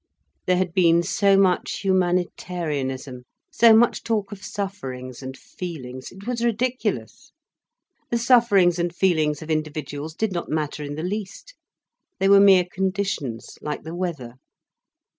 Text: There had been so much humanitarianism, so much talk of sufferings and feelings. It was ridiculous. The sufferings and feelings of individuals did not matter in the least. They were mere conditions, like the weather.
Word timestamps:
There 0.47 0.57
had 0.57 0.73
been 0.73 1.03
so 1.03 1.37
much 1.37 1.81
humanitarianism, 1.83 3.21
so 3.51 3.75
much 3.75 4.01
talk 4.01 4.31
of 4.31 4.43
sufferings 4.43 5.21
and 5.21 5.37
feelings. 5.37 6.11
It 6.11 6.25
was 6.25 6.43
ridiculous. 6.43 7.31
The 8.09 8.17
sufferings 8.17 8.79
and 8.79 8.95
feelings 8.95 9.43
of 9.43 9.51
individuals 9.51 10.15
did 10.15 10.31
not 10.31 10.49
matter 10.49 10.83
in 10.83 10.95
the 10.95 11.03
least. 11.03 11.53
They 12.17 12.27
were 12.29 12.39
mere 12.39 12.65
conditions, 12.67 13.59
like 13.61 13.83
the 13.83 13.93
weather. 13.93 14.37